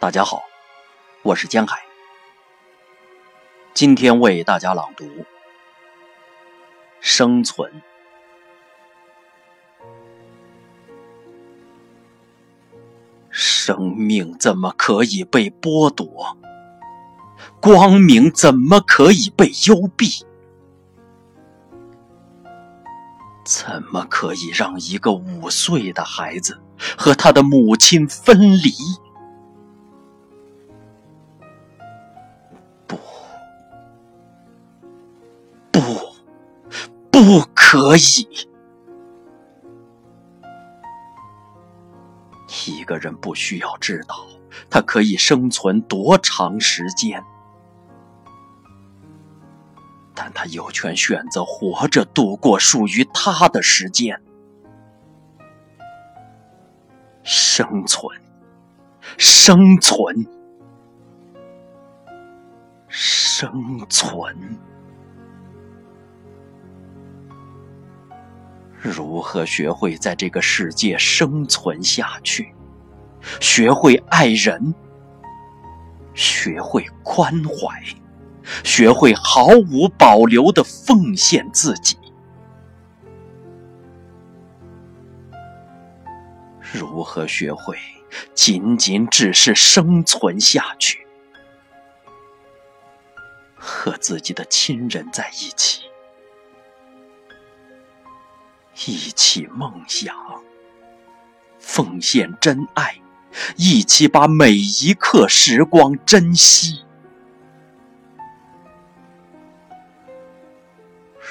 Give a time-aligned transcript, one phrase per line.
[0.00, 0.44] 大家好，
[1.24, 1.76] 我是江海。
[3.74, 5.04] 今天为大家朗读
[7.00, 7.68] 《生存》。
[13.28, 16.36] 生命怎么可以被剥夺？
[17.60, 20.24] 光明怎么可以被幽闭？
[23.44, 26.60] 怎么可以让一个五岁的孩子
[26.96, 28.70] 和他的母亲分离？
[37.24, 38.48] 不可以！
[42.66, 44.14] 一个人不需要知道
[44.70, 47.22] 他可以生存多长时间。
[50.14, 54.22] 但他有权选择活着度过属于他的时间。
[57.24, 58.16] 生存，
[59.16, 60.26] 生存，
[62.88, 64.58] 生存。
[68.80, 72.54] 如何学会在这个世界生存下去？
[73.40, 74.74] 学会爱人，
[76.14, 77.82] 学会宽怀。
[78.64, 81.98] 学会毫无保留的奉献自己，
[86.72, 87.76] 如何学会
[88.32, 91.06] 仅仅只是生存下去？
[93.54, 95.82] 和自己的亲人在一起，
[98.86, 100.14] 一起梦想，
[101.58, 103.00] 奉献真爱，
[103.56, 106.84] 一起把每一刻时光珍惜。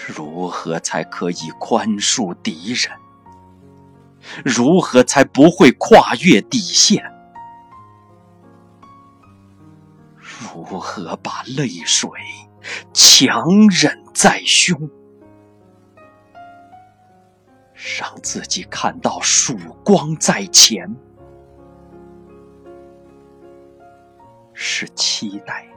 [0.08, 2.92] 如何才可以宽恕敌人？
[4.44, 7.14] 如何才不会跨越底线？
[10.54, 12.10] 如何把泪水
[12.94, 14.90] 强忍在胸，
[18.00, 20.90] 让自己看到曙光在前？
[24.54, 25.68] 是期待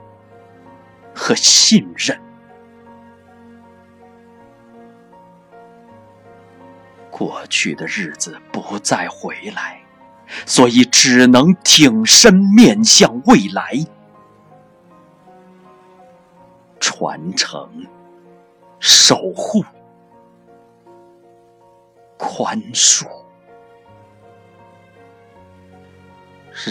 [1.13, 2.19] 和信任。
[7.11, 9.79] 过去的日子不再回来，
[10.47, 13.73] 所以只能挺身面向未来，
[16.79, 17.69] 传承、
[18.79, 19.63] 守护、
[22.21, 23.07] 宽恕，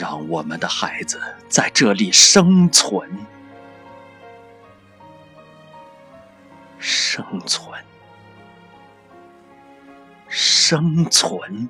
[0.00, 3.10] 让我们的孩子在这里生存，
[6.78, 7.68] 生存。
[10.28, 11.68] 生存，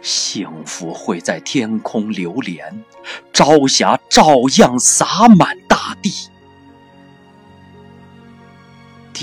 [0.00, 2.84] 幸福会在天空流连，
[3.32, 4.24] 朝霞照
[4.58, 5.56] 样洒满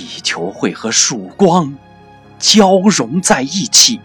[0.02, 1.78] 地球会和曙光
[2.40, 4.02] 交融在一起，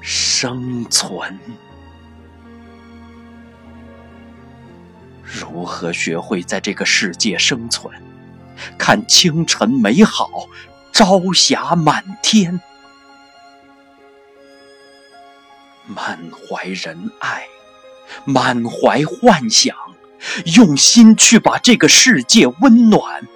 [0.00, 1.38] 生存。
[5.22, 7.92] 如何学会在这个世界生存？
[8.78, 10.48] 看清晨美好，
[10.92, 12.58] 朝霞满天，
[15.84, 17.44] 满怀仁爱，
[18.24, 19.76] 满怀幻想，
[20.56, 23.26] 用心去把这个世界温暖。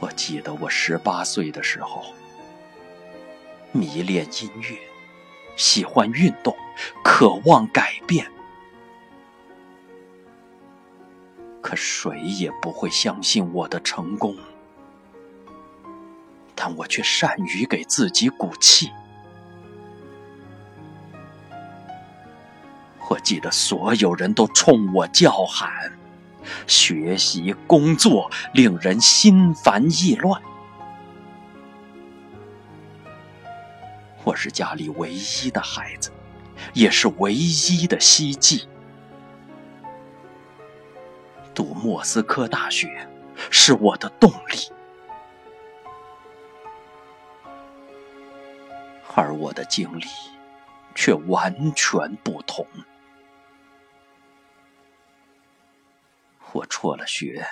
[0.00, 2.04] 我记得我十八岁的时候，
[3.72, 4.78] 迷恋音乐。
[5.56, 6.54] 喜欢运动，
[7.02, 8.30] 渴望改变，
[11.62, 14.36] 可谁也不会相信我的成功。
[16.54, 18.92] 但我却善于给自己鼓气。
[23.26, 25.68] 记得所有人都冲我叫喊，
[26.68, 30.40] 学习工作令人心烦意乱。
[34.22, 36.12] 我是家里唯一的孩子，
[36.72, 38.68] 也是唯一的希冀。
[41.52, 43.08] 读莫斯科大学
[43.50, 44.70] 是我的动力，
[49.16, 50.04] 而我的经历
[50.94, 52.64] 却完全不同。
[56.56, 57.46] 我辍了学，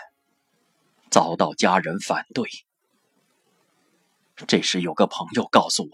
[1.11, 2.49] 遭到家人反对。
[4.47, 5.91] 这时，有个朋友告诉我，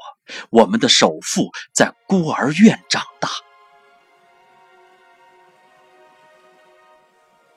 [0.51, 3.29] 我们的首富在孤儿院长大。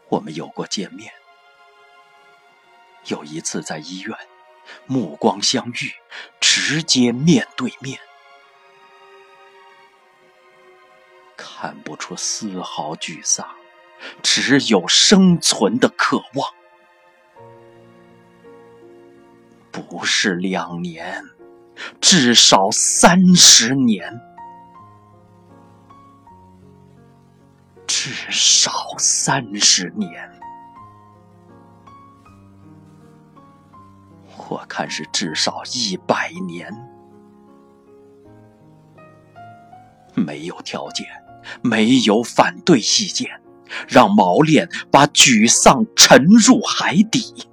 [0.10, 1.14] 我们有过见面，
[3.06, 4.18] 有一次在医院，
[4.88, 5.94] 目光相遇，
[6.40, 8.00] 直接面对面，
[11.38, 13.56] 看不出丝毫沮丧，
[14.22, 16.50] 只有生存的渴望。
[19.72, 21.24] 不是两年，
[22.00, 24.22] 至少三十年，
[27.88, 30.30] 至少三十年。
[34.50, 36.72] 我看是至少一百年，
[40.14, 41.08] 没有条件，
[41.64, 43.42] 没有反对意见，
[43.88, 47.48] 让毛链把沮丧沉入海底，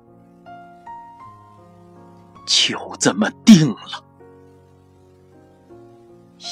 [2.46, 4.04] 就这么定了，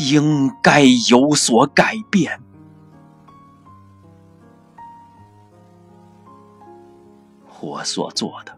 [0.01, 2.41] 应该有所改变。
[7.61, 8.57] 我所做的。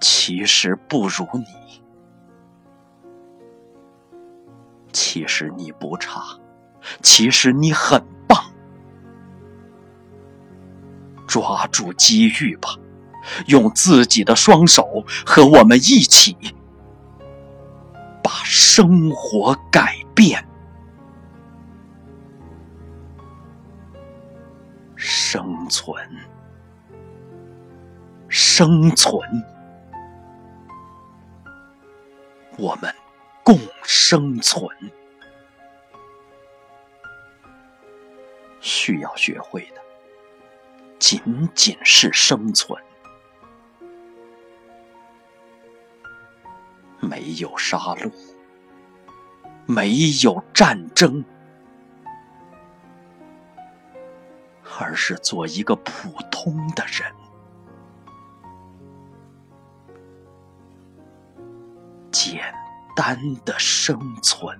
[0.00, 1.82] 其实不如你，
[4.92, 6.22] 其实你不差，
[7.02, 8.44] 其实你很棒。
[11.34, 12.68] 抓住机遇吧，
[13.48, 16.36] 用自己的双手和我们一起，
[18.22, 20.46] 把生活改变。
[24.94, 26.08] 生存，
[28.28, 29.18] 生存。
[32.56, 32.94] 我们
[33.42, 34.68] 共生存，
[38.60, 39.83] 需要学会的
[40.98, 42.82] 仅仅是生存，
[47.00, 48.10] 没有杀戮，
[49.66, 49.92] 没
[50.22, 51.24] 有战争，
[54.78, 57.12] 而是做一个普通的人。
[62.10, 62.40] 简
[62.96, 64.58] 单的生存。